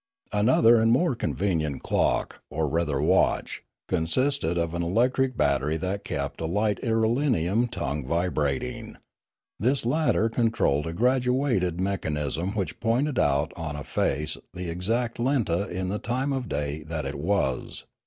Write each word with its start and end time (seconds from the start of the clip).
Another 0.33 0.77
and 0.81 0.91
more 0.91 1.13
convenient 1.13 1.83
clock, 1.83 2.41
or 2.49 2.67
rather 2.67 2.99
watch, 2.99 3.61
consisted 3.87 4.57
of 4.57 4.73
an 4.73 4.81
electric 4.81 5.37
battery 5.37 5.77
that 5.77 6.03
kept 6.03 6.41
a 6.41 6.47
light 6.47 6.79
irelium 6.81 7.69
tongue 7.69 8.07
vibrating; 8.07 8.97
this 9.59 9.85
latter 9.85 10.27
controlled 10.27 10.87
a 10.87 10.93
graduated 10.93 11.77
mechan 11.77 12.17
ism 12.17 12.55
which 12.55 12.79
pointed 12.79 13.19
out 13.19 13.53
on 13.55 13.75
a 13.75 13.83
face 13.83 14.37
the 14.55 14.71
exact 14.71 15.19
lenta 15.19 15.69
in 15.69 15.89
the 15.89 15.99
time 15.99 16.33
of 16.33 16.49
day 16.49 16.81
that 16.81 17.05
it 17.05 17.19
was. 17.19 17.85